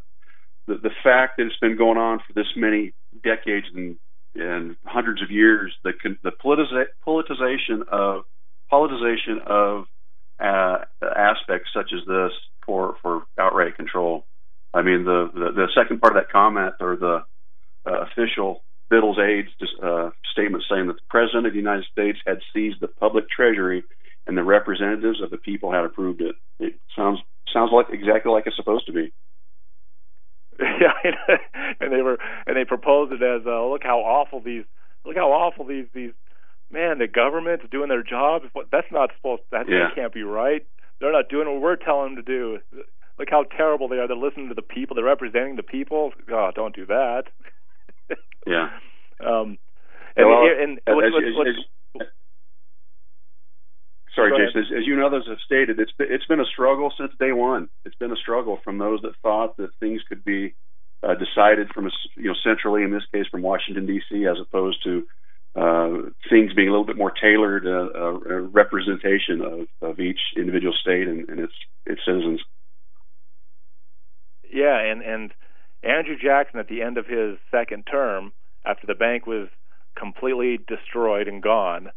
[0.67, 3.97] the the fact that it's been going on for this many decades and
[4.35, 8.25] and hundreds of years, the the politiza- politicization of
[8.73, 9.85] politicization of
[10.41, 12.33] uh, aspects such as this
[12.67, 14.27] for for outright control.
[14.73, 17.25] I mean, the, the, the second part of that comment or the
[17.87, 19.49] uh, official Biddle's aides
[19.83, 23.85] uh, statement saying that the president of the United States had seized the public treasury
[24.27, 26.35] and the representatives of the people had approved it.
[26.59, 27.21] It sounds
[27.53, 29.13] sounds like exactly like it's supposed to be.
[30.61, 30.93] Yeah,
[31.81, 34.65] and they were and they proposed it as uh, look how awful these
[35.05, 36.13] look how awful these these
[36.75, 38.43] man, the government's doing their job.
[38.71, 39.43] That's not supposed.
[39.51, 39.89] That, yeah.
[39.95, 40.67] can't be right.
[41.01, 42.59] They're not doing what we're telling them to do.
[43.19, 44.09] Look how terrible they are.
[44.09, 44.97] They're listening to the people.
[44.97, 46.13] They're representing the people.
[46.31, 47.25] Oh, don't do that.
[48.47, 48.71] yeah.
[49.25, 49.59] Um,
[50.17, 51.65] and, well, and, and what's, as, what's, as, as,
[54.15, 54.61] sorry, Jason.
[54.61, 57.33] As, as you and others have stated, it's been, it's been a struggle since day
[57.33, 57.69] one.
[57.85, 60.55] It's been a struggle from those that thought that things could be
[61.03, 64.83] uh, decided from a, you know centrally, in this case from Washington D.C., as opposed
[64.85, 65.05] to
[65.57, 70.75] uh, things being a little bit more tailored, uh, uh, representation of, of each individual
[70.81, 71.53] state and, and its
[71.87, 72.41] its citizens.
[74.53, 75.33] Yeah, and and
[75.83, 78.33] Andrew Jackson at the end of his second term,
[78.65, 79.49] after the bank was
[79.97, 81.91] completely destroyed and gone,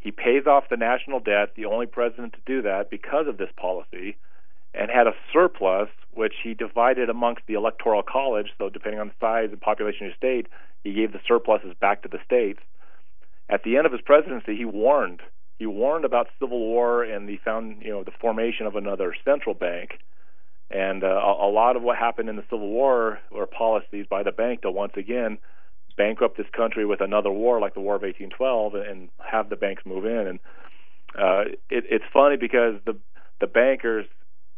[0.00, 3.50] he pays off the national debt, the only president to do that because of this
[3.56, 4.16] policy,
[4.74, 8.48] and had a surplus which he divided amongst the electoral college.
[8.58, 10.46] So depending on the size and population of your state,
[10.82, 12.60] he gave the surpluses back to the states
[13.50, 15.20] at the end of his presidency, he warned
[15.58, 19.54] he warned about civil war and the found you know the formation of another central
[19.54, 19.98] bank.
[20.70, 24.30] And uh, a, lot of what happened in the Civil War were policies by the
[24.30, 25.38] bank to once again
[25.96, 29.82] bankrupt this country with another war like the War of 1812 and have the banks
[29.84, 30.26] move in.
[30.26, 30.38] And
[31.18, 32.96] uh, it, it's funny because the
[33.40, 34.06] the bankers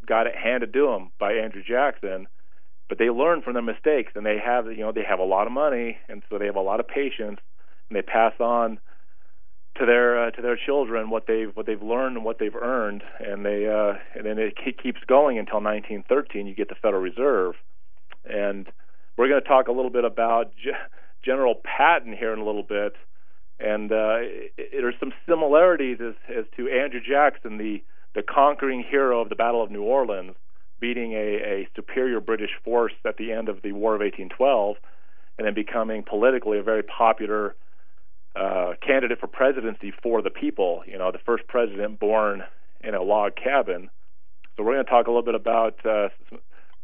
[0.06, 2.26] got it handed to them by Andrew Jackson,
[2.88, 5.46] but they learn from their mistakes and they have you know they have a lot
[5.46, 7.38] of money and so they have a lot of patience
[7.88, 8.78] and they pass on
[9.78, 13.02] to their uh, to their children what they've what they've learned and what they've earned,
[13.20, 16.46] and they uh, and then it keeps going until 1913.
[16.46, 17.54] You get the Federal Reserve,
[18.24, 18.66] and
[19.16, 20.52] we're going to talk a little bit about
[21.24, 22.94] General Patton here in a little bit,
[23.61, 24.18] and uh,
[24.72, 27.82] there's some similarities as as to Andrew Jackson, the
[28.14, 30.35] the conquering hero of the Battle of New Orleans,
[30.80, 34.76] beating a, a superior British force at the end of the War of 1812,
[35.38, 37.54] and then becoming politically a very popular
[38.35, 40.82] uh, candidate for presidency for the people.
[40.87, 42.42] You know, the first president born
[42.82, 43.90] in a log cabin.
[44.56, 46.38] So we're going to talk a little bit about uh, some,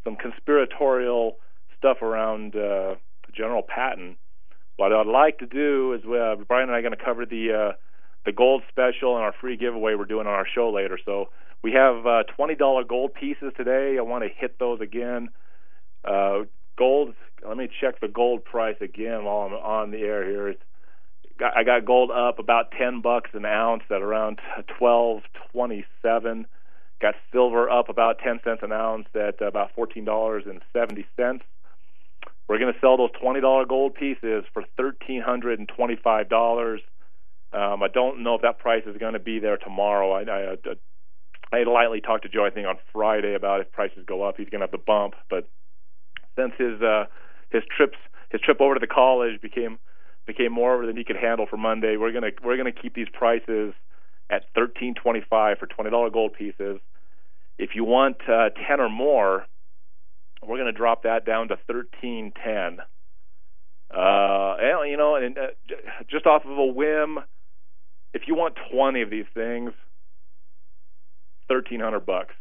[0.04, 1.36] some conspiratorial
[1.76, 2.94] stuff around uh,
[3.34, 4.16] General Patton.
[4.78, 7.52] What I'd like to do is uh, Brian and I are going to cover the
[7.52, 7.72] uh,
[8.24, 10.96] the gold special and our free giveaway we're doing on our show later.
[11.04, 11.30] So
[11.62, 13.96] we have uh, twenty dollar gold pieces today.
[13.98, 15.30] I want to hit those again.
[16.04, 16.44] Uh,
[16.76, 17.14] gold.
[17.46, 20.48] Let me check the gold price again while I'm on the air here.
[20.50, 20.62] It's
[21.40, 24.40] I got gold up about 10 bucks an ounce at around
[24.80, 26.44] 12.27.
[27.00, 31.40] Got silver up about 10 cents an ounce at about $14.70.
[32.48, 36.78] We're going to sell those $20 gold pieces for $1,325.
[37.50, 40.12] Um, I don't know if that price is going to be there tomorrow.
[40.12, 40.56] I, I,
[41.52, 44.48] I lightly talked to Joe, I think, on Friday about if prices go up, he's
[44.48, 45.14] going to have the bump.
[45.30, 45.48] But
[46.38, 47.04] since his uh,
[47.50, 47.98] his trips
[48.30, 49.78] his trip over to the college became
[50.26, 51.96] became more than he could handle for Monday.
[51.96, 53.74] We're gonna we're gonna keep these prices
[54.30, 56.80] at thirteen twenty five for twenty dollar gold pieces.
[57.58, 59.46] If you want uh, ten or more,
[60.46, 62.78] we're gonna drop that down to thirteen ten.
[63.90, 65.46] Uh, and, you know, and uh,
[66.10, 67.18] just off of a whim,
[68.12, 69.72] if you want twenty of these things,
[71.48, 72.34] thirteen hundred bucks.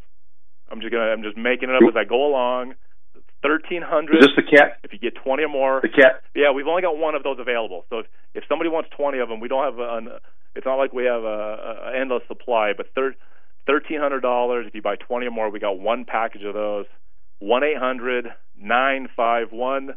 [0.69, 2.73] I'm just gonna I'm just making it up as I go along
[3.41, 4.17] thirteen hundred.
[4.17, 4.79] Is this the cat?
[4.83, 6.23] If you get twenty or more, the cat.
[6.35, 7.85] Yeah, we've only got one of those available.
[7.89, 10.09] So if, if somebody wants twenty of them, we don't have an.
[10.55, 12.73] It's not like we have a, a endless supply.
[12.75, 13.15] But thir-
[13.65, 14.65] thirteen hundred dollars.
[14.67, 16.85] If you buy twenty or more, we got one package of those.
[17.39, 19.91] One eight hundred nine five one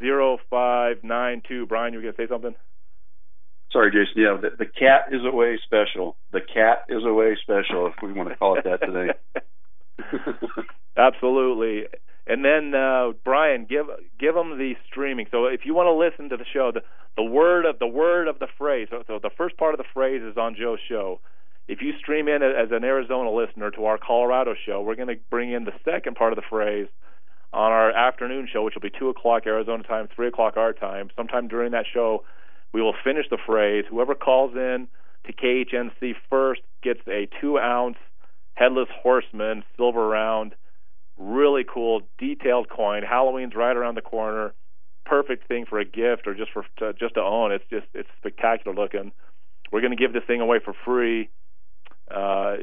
[0.00, 1.66] zero five nine two.
[1.66, 2.54] Brian, you were going to say something?
[3.72, 4.22] Sorry, Jason.
[4.22, 6.16] Yeah, the, the cat is away special.
[6.32, 9.12] The cat is away special, if we want to call it that today.
[10.96, 11.86] Absolutely.
[12.26, 13.86] And then uh, Brian, give
[14.18, 15.26] give them the streaming.
[15.30, 16.80] So if you want to listen to the show, the
[17.16, 18.88] the word of the word of the phrase.
[18.90, 21.20] So, so the first part of the phrase is on Joe's show.
[21.66, 25.16] If you stream in as an Arizona listener to our Colorado show, we're going to
[25.30, 26.88] bring in the second part of the phrase
[27.54, 31.08] on our afternoon show, which will be two o'clock Arizona time, three o'clock our time.
[31.16, 32.24] Sometime during that show,
[32.74, 33.84] we will finish the phrase.
[33.88, 34.88] Whoever calls in
[35.26, 37.96] to KHNC first gets a two ounce
[38.54, 40.54] headless horseman silver round.
[41.16, 43.04] Really cool, detailed coin.
[43.04, 44.52] Halloween's right around the corner.
[45.06, 47.52] Perfect thing for a gift or just for to, just to own.
[47.52, 49.12] It's just it's spectacular looking.
[49.72, 51.30] We're going to give this thing away for free.
[52.10, 52.56] Uh,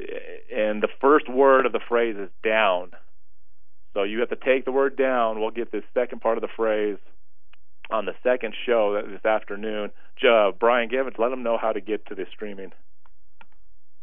[0.56, 2.91] and the first word of the phrase is down.
[3.93, 5.39] So you have to take the word down.
[5.39, 6.97] We'll get this second part of the phrase
[7.89, 9.91] on the second show this afternoon.
[10.23, 12.71] Uh, Brian Givens, let them know how to get to this streaming.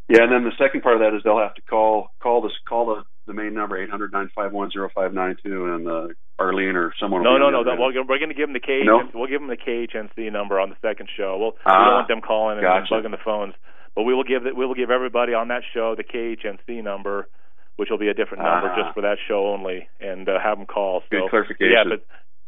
[0.09, 2.53] Yeah, and then the second part of that is they'll have to call call this
[2.67, 5.87] call the the main number eight hundred nine five one zero five nine two and
[5.87, 7.23] uh, Arlene or someone.
[7.23, 7.63] No, no, no.
[7.63, 8.87] That, we're going to give them the KHNC.
[8.87, 9.03] No?
[9.13, 11.37] We'll give them the KHNC number on the second show.
[11.39, 12.95] We'll, ah, we don't want them calling and, gotcha.
[12.95, 13.55] bugging the phones,
[13.99, 17.27] but we will give we will give everybody on that show the KHNC number,
[17.75, 18.77] which will be a different number ah.
[18.81, 21.01] just for that show only, and uh, have them call.
[21.11, 21.73] So, Good clarification.
[21.73, 22.07] Yeah, but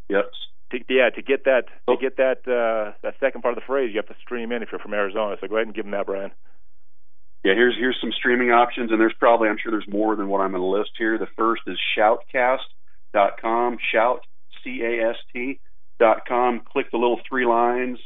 [0.08, 0.30] yep
[0.70, 3.90] to, yeah, to get that to get that uh, that second part of the phrase,
[3.92, 5.36] you have to stream in if you're from Arizona.
[5.40, 6.30] So go ahead and give them that, Brian.
[7.44, 10.40] Yeah, here's here's some streaming options, and there's probably I'm sure there's more than what
[10.40, 11.18] I'm going to list here.
[11.18, 14.20] The first is shoutcast.com, shout
[14.62, 15.58] c a s t
[15.98, 16.60] dot com.
[16.60, 17.98] Click the little three lines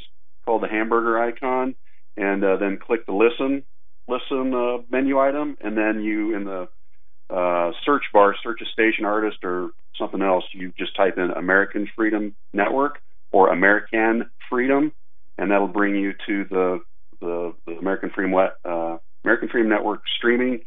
[0.44, 1.74] called the hamburger icon,
[2.16, 3.64] and uh, then click the listen
[4.06, 6.68] listen uh, menu item, and then you in the
[7.30, 11.88] uh, search bar, search a station artist or something else, you just type in American
[11.96, 12.98] Freedom Network
[13.32, 14.92] or American Freedom,
[15.38, 16.80] and that'll bring you to the
[17.20, 20.60] the, the American Freedom uh, American Freedom Network streaming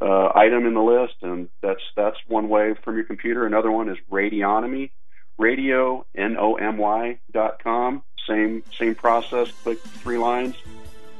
[0.00, 3.44] uh, item in the list, and that's that's one way from your computer.
[3.44, 4.90] Another one is Radionomy,
[5.38, 8.02] radio n o m y dot com.
[8.30, 9.50] Same same process.
[9.64, 10.54] Click three lines,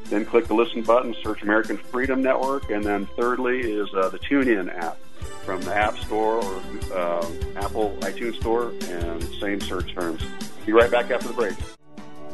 [0.05, 4.19] then click the listen button, search American Freedom Network, and then thirdly is uh, the
[4.21, 4.97] TuneIn app
[5.45, 6.63] from the App Store or
[6.95, 10.23] uh, Apple iTunes Store, and same search terms.
[10.65, 11.57] Be right back after the break.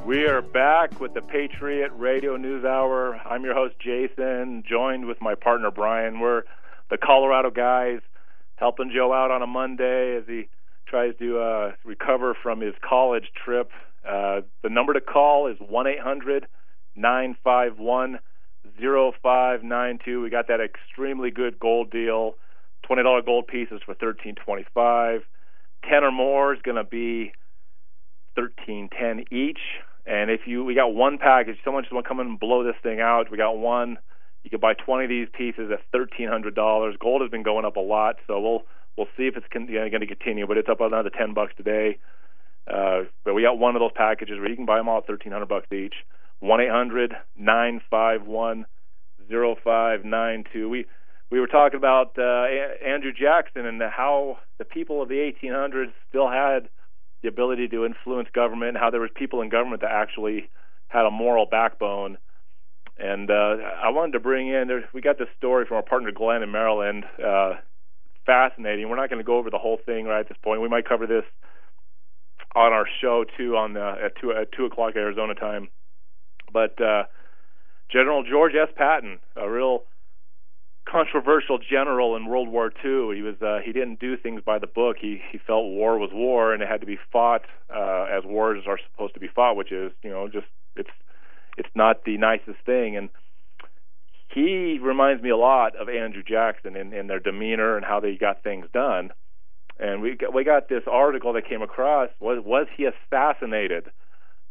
[0.05, 3.19] We are back with the Patriot Radio News Hour.
[3.25, 6.21] I'm your host, Jason, joined with my partner, Brian.
[6.21, 6.43] We're
[6.91, 8.01] the Colorado guys
[8.57, 10.49] helping Joe out on a Monday as he
[10.87, 13.71] tries to uh, recover from his college trip.
[14.09, 16.47] Uh, the number to call is 1 800
[16.95, 18.19] 951
[18.79, 20.23] 0592.
[20.23, 22.35] We got that extremely good gold deal.
[22.89, 25.23] $20 gold pieces for 1325.
[25.89, 27.33] 10 or more is going to be
[28.35, 29.61] 1310 each.
[30.07, 32.63] And if you we got one package, someone just want to come in and blow
[32.63, 33.31] this thing out.
[33.31, 33.99] We got one.
[34.45, 36.99] You can buy 20 of these pieces at $1300.
[37.01, 38.63] Gold has been going up a lot, so we'll
[38.97, 41.99] we'll see if it's con- going to continue, but it's up another 10 bucks today.
[42.67, 45.09] Uh, but we got one of those packages where you can buy them all at
[45.09, 45.95] 1300 bucks each.
[46.41, 48.67] One eight hundred nine five one
[49.27, 50.69] zero five nine two.
[50.69, 50.85] We
[51.31, 52.47] we were talking about uh,
[52.87, 56.69] Andrew Jackson and how the people of the 1800s still had
[57.23, 60.49] the ability to influence government, and how there was people in government that actually
[60.89, 62.19] had a moral backbone.
[62.99, 66.13] And uh, I wanted to bring in there, we got this story from our partner
[66.13, 67.05] Glenn in Maryland.
[67.23, 67.55] Uh,
[68.25, 68.89] fascinating.
[68.89, 70.63] We're not going to go over the whole thing right at this point.
[70.63, 71.25] We might cover this
[72.57, 75.69] on our show too on the, at two at two o'clock Arizona time.
[76.53, 77.05] But uh,
[77.93, 78.73] General George S.
[78.75, 79.85] Patton, a real
[80.89, 83.15] controversial general in World War II.
[83.15, 84.97] He was uh, he didn't do things by the book.
[85.01, 87.43] He he felt war was war and it had to be fought
[87.75, 90.91] uh, as wars are supposed to be fought, which is you know just it's
[91.59, 92.97] it's not the nicest thing.
[92.97, 93.11] And
[94.35, 98.17] he reminds me a lot of Andrew Jackson in, in their demeanor and how they
[98.17, 99.11] got things done.
[99.79, 103.91] And we got, we got this article that came across was was he assassinated?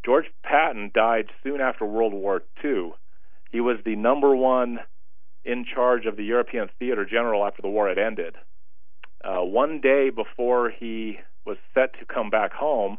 [0.04, 2.92] George Patton died soon after World War II.
[3.50, 4.78] He was the number one
[5.44, 8.36] in charge of the European Theater General after the war had ended.
[9.24, 12.98] Uh, one day before he was set to come back home,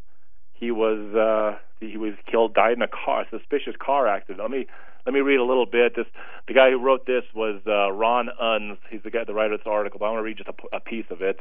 [0.54, 4.40] he was uh, he was killed, died in a car, a suspicious car accident.
[4.40, 4.68] Let me
[5.06, 5.96] let me read a little bit.
[5.96, 6.08] This
[6.48, 8.78] the guy who wrote this was uh, Ron Unz.
[8.90, 10.00] He's the guy, the writer of this article.
[10.00, 11.40] But I want to read just a, a piece of it.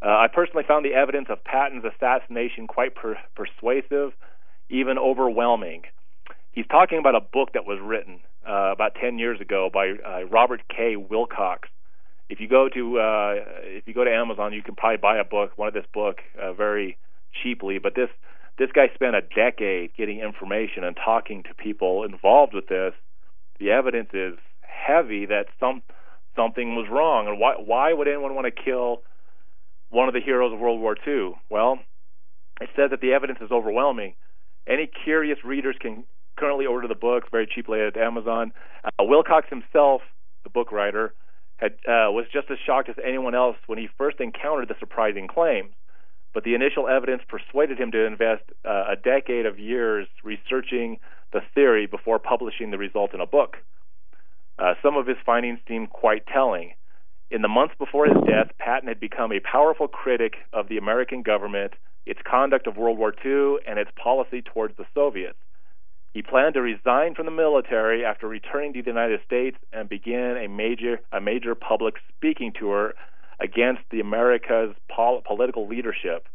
[0.00, 4.12] Uh, I personally found the evidence of Patton's assassination quite per- persuasive
[4.70, 5.82] even overwhelming.
[6.52, 10.24] He's talking about a book that was written uh, about 10 years ago by uh,
[10.26, 10.96] Robert K.
[10.96, 11.68] Wilcox.
[12.28, 13.34] if you go to uh,
[13.64, 16.18] if you go to Amazon, you can probably buy a book, one of this book,
[16.40, 16.98] uh, very
[17.42, 17.78] cheaply.
[17.78, 18.08] But this
[18.58, 22.92] this guy spent a decade getting information and talking to people involved with this.
[23.58, 25.82] The evidence is heavy that some
[26.36, 29.02] something was wrong, and why why would anyone want to kill
[29.90, 31.34] one of the heroes of World War II?
[31.50, 31.78] Well,
[32.60, 34.14] it says that the evidence is overwhelming.
[34.66, 36.04] Any curious readers can
[36.36, 38.52] currently order the book very cheaply at Amazon.
[38.84, 40.02] Uh, Wilcox himself,
[40.44, 41.14] the book writer,
[41.56, 45.26] had uh, was just as shocked as anyone else when he first encountered the surprising
[45.26, 45.70] claims.
[46.32, 50.98] But the initial evidence persuaded him to invest uh, a decade of years researching
[51.32, 53.56] the theory before publishing the result in a book.
[54.58, 56.72] Uh, some of his findings seem quite telling.
[57.30, 61.22] In the months before his death, Patton had become a powerful critic of the American
[61.22, 61.74] government,
[62.06, 65.38] its conduct of World War II, and its policy towards the Soviets.
[66.14, 70.38] He planned to resign from the military after returning to the United States and begin
[70.38, 72.94] a major a major public speaking tour
[73.40, 76.26] against the America's pol- political leadership.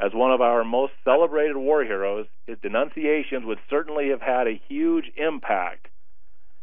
[0.00, 4.60] As one of our most celebrated war heroes, his denunciations would certainly have had a
[4.68, 5.88] huge impact.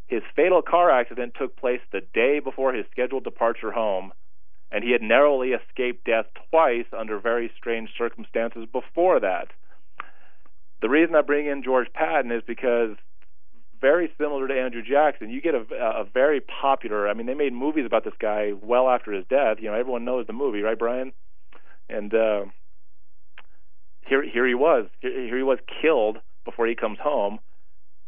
[0.08, 4.14] His fatal car accident took place the day before his scheduled departure home,
[4.72, 9.48] and he had narrowly escaped death twice under very strange circumstances before that
[10.82, 12.96] the reason I bring in George Patton is because
[13.82, 17.10] very similar to Andrew Jackson, you get a, a very popular.
[17.10, 19.58] I mean, they made movies about this guy well after his death.
[19.60, 21.12] You know, everyone knows the movie, right, Brian?
[21.90, 22.46] And uh,
[24.08, 24.88] here, here he was.
[25.00, 27.40] Here, here he was killed before he comes home.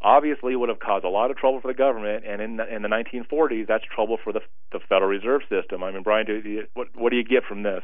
[0.01, 2.81] Obviously, would have caused a lot of trouble for the government, and in the, in
[2.83, 4.41] the 1940s, that's trouble for the
[4.71, 5.83] the Federal Reserve System.
[5.83, 7.81] I mean, Brian, do, you, what what do you get from this?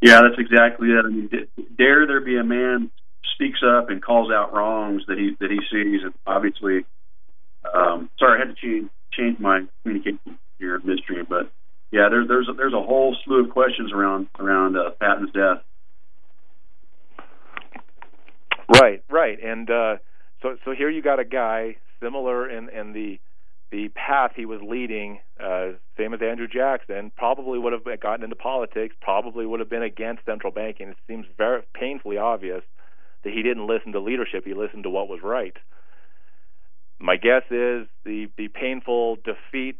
[0.00, 1.04] Yeah, that's exactly it.
[1.04, 1.30] I mean,
[1.76, 2.90] dare there be a man
[3.34, 6.00] speaks up and calls out wrongs that he that he sees.
[6.04, 6.86] And obviously,
[7.72, 11.50] um, sorry, I had to change change my communication here midstream, but
[11.90, 15.62] yeah, there's there's a, there's a whole slew of questions around around uh, Patton's death.
[18.68, 19.96] Right, right, and uh,
[20.42, 23.18] so so here you got a guy similar in in the
[23.72, 28.36] the path he was leading, uh, same as Andrew Jackson, probably would have gotten into
[28.36, 30.90] politics, probably would have been against central banking.
[30.90, 32.62] It seems very painfully obvious
[33.24, 35.56] that he didn't listen to leadership; he listened to what was right.
[36.98, 39.78] My guess is the the painful defeat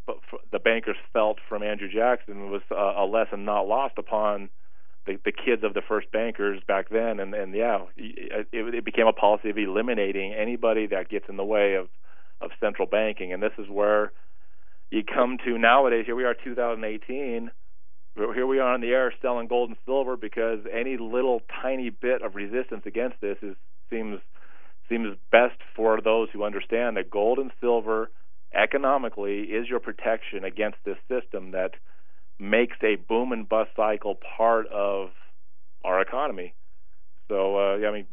[0.52, 4.50] the bankers felt from Andrew Jackson was a, a lesson not lost upon
[5.06, 9.06] the, the kids of the first bankers back then, and and yeah, it, it became
[9.06, 11.88] a policy of eliminating anybody that gets in the way of
[12.40, 14.12] of central banking, and this is where
[14.90, 16.04] you come to nowadays.
[16.06, 17.50] Here we are, 2018
[18.16, 22.22] here we are on the air selling gold and silver because any little tiny bit
[22.22, 23.54] of resistance against this is
[23.90, 24.20] seems
[24.88, 28.10] seems best for those who understand that gold and silver
[28.54, 31.72] economically is your protection against this system that
[32.38, 35.10] makes a boom and bust cycle part of
[35.84, 36.54] our economy.
[37.28, 38.06] So, uh, I mean,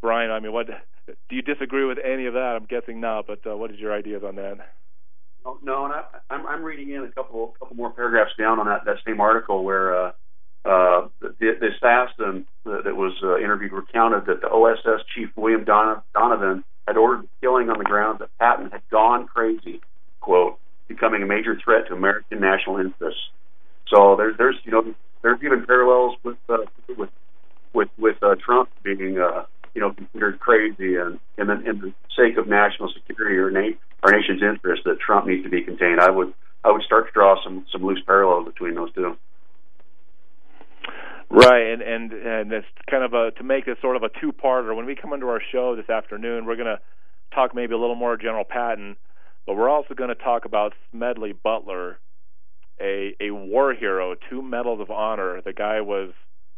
[0.00, 2.56] Brian, I mean, what do you disagree with any of that?
[2.56, 4.58] I'm guessing not, but uh, what is your ideas on that?
[5.62, 8.84] No, and I, I'm, I'm reading in a couple couple more paragraphs down on that,
[8.86, 10.12] that same article where uh,
[10.64, 16.96] uh, this Aston that was uh, interviewed recounted that the OSS chief William Donovan had
[16.96, 19.80] ordered killing on the grounds that Patton had gone crazy,
[20.20, 20.58] quote,
[20.88, 23.20] becoming a major threat to American national interests.
[23.94, 26.58] So there's there's you know there's even parallels with uh,
[26.96, 27.10] with
[27.72, 31.94] with with uh, Trump being uh, you know considered crazy and in the, in the
[32.16, 36.00] sake of national security or na- our nation's interest that Trump needs to be contained.
[36.00, 36.34] I would
[36.64, 39.16] I would start to draw some some loose parallels between those two.
[41.30, 44.74] Right, and and and it's kind of a to make this sort of a two-parter.
[44.74, 46.80] When we come into our show this afternoon, we're going to
[47.32, 48.96] talk maybe a little more General Patton,
[49.46, 51.98] but we're also going to talk about Smedley Butler,
[52.80, 55.40] a a war hero, two medals of honor.
[55.40, 56.10] The guy was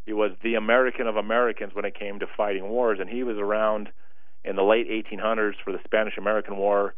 [0.04, 3.36] he was the American of Americans when it came to fighting wars, and he was
[3.36, 3.88] around
[4.44, 6.94] in the late 1800s for the Spanish American War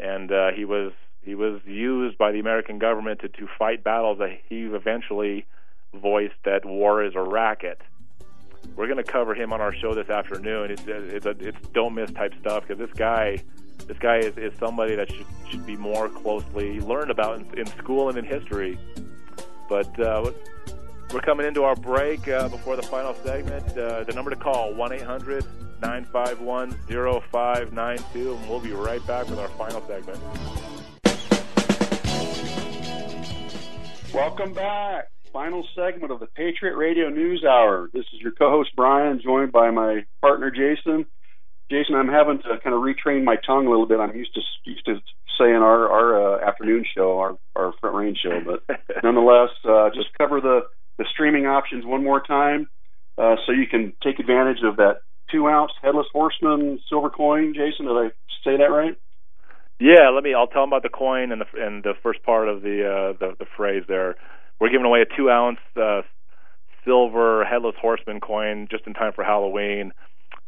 [0.00, 0.92] and uh, he was
[1.22, 5.46] he was used by the American government to, to fight battles that he eventually
[5.94, 7.80] voiced that war is a racket.
[8.76, 10.70] We're going to cover him on our show this afternoon.
[10.70, 13.42] It's it's, a, it's don't miss type stuff because this guy
[13.86, 17.66] this guy is, is somebody that should should be more closely learned about in, in
[17.66, 18.78] school and in history.
[19.68, 20.30] But uh,
[21.12, 23.66] we're coming into our break uh, before the final segment.
[23.76, 25.44] Uh, the number to call one eight hundred
[25.82, 26.72] 951
[27.30, 30.20] 0592, and we'll be right back with our final segment.
[34.12, 35.09] Welcome back.
[35.32, 37.88] Final segment of the Patriot Radio News Hour.
[37.92, 41.06] This is your co host, Brian, joined by my partner, Jason.
[41.70, 44.00] Jason, I'm having to kind of retrain my tongue a little bit.
[44.00, 44.96] I'm used to used to
[45.38, 48.40] saying our our uh, afternoon show, our our front range show.
[48.44, 50.62] But nonetheless, uh, just cover the
[50.98, 52.68] the streaming options one more time,
[53.16, 57.54] uh, so you can take advantage of that two ounce headless horseman silver coin.
[57.54, 58.08] Jason, did I
[58.42, 58.96] say that right?
[59.78, 60.34] Yeah, let me.
[60.34, 63.12] I'll tell them about the coin and the and the first part of the uh,
[63.18, 64.16] the, the phrase there.
[64.60, 66.02] We're giving away a two ounce uh,
[66.84, 69.92] silver headless horseman coin just in time for Halloween.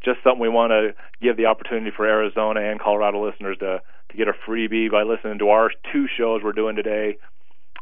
[0.05, 4.17] Just something we want to give the opportunity for Arizona and Colorado listeners to to
[4.17, 7.17] get a freebie by listening to our two shows we're doing today.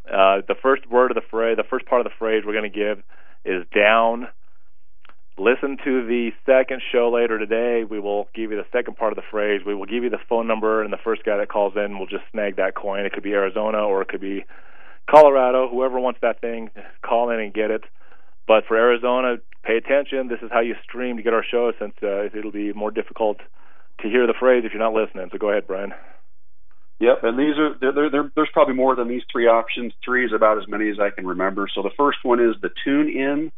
[0.06, 2.70] Uh, the first word of the phrase, the first part of the phrase we're going
[2.70, 3.02] to give
[3.44, 4.28] is down.
[5.38, 7.82] Listen to the second show later today.
[7.88, 9.62] We will give you the second part of the phrase.
[9.66, 12.06] We will give you the phone number, and the first guy that calls in will
[12.06, 13.06] just snag that coin.
[13.06, 14.44] It could be Arizona or it could be
[15.10, 15.68] Colorado.
[15.68, 16.70] Whoever wants that thing,
[17.04, 17.82] call in and get it.
[18.46, 20.28] But for Arizona, pay attention.
[20.28, 23.38] This is how you stream to get our show, since uh, it'll be more difficult
[24.00, 25.28] to hear the phrase if you're not listening.
[25.32, 25.92] So go ahead, Brian.
[27.00, 28.10] Yep, and these are there.
[28.10, 29.92] There, there's probably more than these three options.
[30.04, 31.66] Three is about as many as I can remember.
[31.74, 33.50] So the first one is the Tune In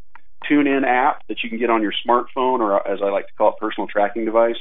[0.47, 3.33] Tune In app that you can get on your smartphone, or as I like to
[3.33, 4.55] call it, personal tracking device.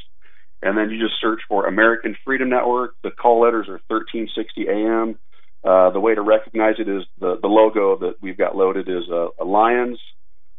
[0.63, 2.95] And then you just search for American Freedom Network.
[3.03, 5.19] The call letters are 1360 AM.
[5.65, 9.09] Uh, the way to recognize it is the the logo that we've got loaded is
[9.09, 10.01] a, a lion's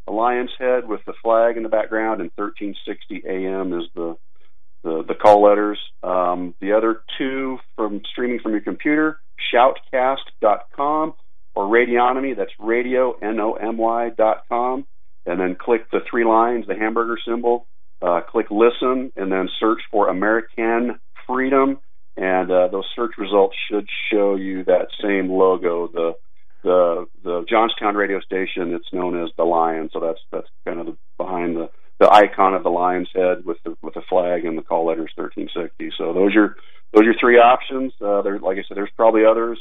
[0.07, 4.15] a lion's head with the flag in the background, and 1360 AM is the
[4.83, 5.79] the, the call letters.
[6.03, 9.19] Um, the other two from streaming from your computer,
[9.53, 11.13] shoutcast.com
[11.55, 14.85] or Radionomy, that's radio, N-O-M-Y dot com,
[15.25, 17.67] and then click the three lines, the hamburger symbol,
[18.01, 21.79] uh, click listen, and then search for American Freedom,
[22.15, 26.13] and uh, those search results should show you that same logo, the
[26.63, 28.73] the the Johnstown radio station.
[28.73, 32.53] It's known as the Lion, so that's that's kind of the, behind the the icon
[32.53, 35.95] of the lion's head with the with the flag and the call letters 1360.
[35.97, 36.55] So those are
[36.93, 37.93] those are three options.
[38.01, 39.59] Uh, there, like I said, there's probably others,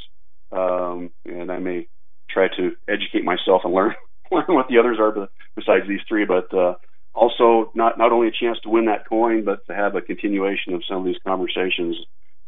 [0.51, 1.89] um, and I may
[2.31, 3.95] try to educate myself and learn
[4.33, 6.25] learn what the others are besides these three.
[6.25, 6.75] But uh,
[7.15, 10.75] also not not only a chance to win that coin, but to have a continuation
[10.75, 11.97] of some of these conversations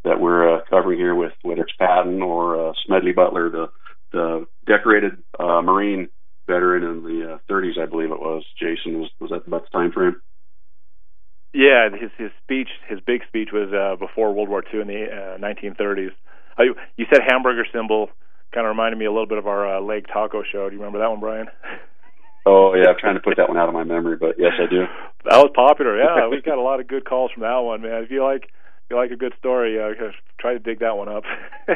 [0.04, 3.66] that we're uh, covering here with whether it's Patton or uh, Smedley Butler, the
[4.12, 6.08] the decorated uh, Marine
[6.46, 8.44] veteran in the uh, 30s, I believe it was.
[8.58, 10.16] Jason was was that about the time frame?
[11.52, 15.04] Yeah, his his speech, his big speech was uh, before World War II in the
[15.04, 16.10] uh, 1930s.
[16.58, 16.62] Uh,
[16.96, 18.10] you said hamburger symbol,
[18.52, 20.68] kind of reminded me a little bit of our uh, Leg Taco show.
[20.68, 21.46] Do you remember that one, Brian?
[22.46, 24.68] Oh yeah, I'm trying to put that one out of my memory, but yes, I
[24.68, 24.84] do.
[25.24, 25.96] That was popular.
[25.96, 28.04] Yeah, we got a lot of good calls from that one, man.
[28.04, 28.50] If you like
[28.90, 29.94] you like a good story, uh,
[30.38, 31.24] try to dig that one up.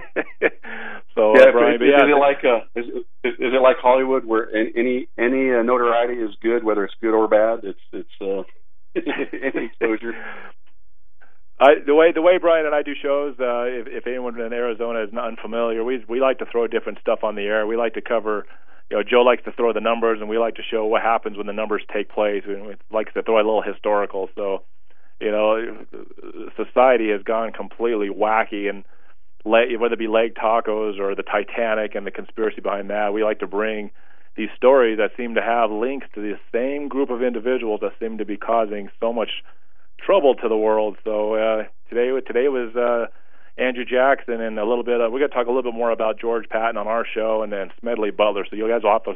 [1.14, 2.86] so, yeah, uh, Brian, is, yeah, is it like uh, is,
[3.24, 7.28] is it like Hollywood where any any uh, notoriety is good, whether it's good or
[7.28, 7.60] bad?
[7.64, 8.42] It's it's uh,
[8.96, 10.12] any exposure.
[11.60, 14.52] I, the way the way Brian and I do shows, uh, if, if anyone in
[14.52, 17.66] Arizona is not unfamiliar, we we like to throw different stuff on the air.
[17.66, 18.46] We like to cover,
[18.90, 21.36] you know, Joe likes to throw the numbers, and we like to show what happens
[21.36, 24.28] when the numbers take place, and we like to throw a little historical.
[24.36, 24.62] So
[25.20, 25.86] you know,
[26.56, 28.84] society has gone completely wacky, and
[29.42, 33.40] whether it be leg tacos or the Titanic and the conspiracy behind that, we like
[33.40, 33.90] to bring
[34.36, 38.18] these stories that seem to have links to the same group of individuals that seem
[38.18, 39.42] to be causing so much
[39.98, 40.96] trouble to the world.
[41.02, 43.06] So uh, today, today was uh,
[43.60, 45.00] Andrew Jackson, and a little bit.
[45.00, 47.42] Of, we're going to talk a little bit more about George Patton on our show,
[47.42, 48.46] and then Smedley Butler.
[48.48, 49.14] So you guys will have to,